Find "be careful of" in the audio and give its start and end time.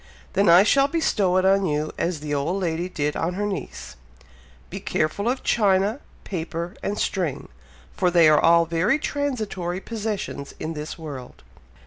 4.71-5.43